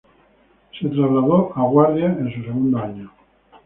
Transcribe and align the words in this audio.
Se 0.71 0.87
trasladó 0.87 1.55
a 1.55 1.61
guardia 1.61 2.07
en 2.07 2.33
su 2.33 2.41
segundo 2.41 2.79
año. 2.79 3.11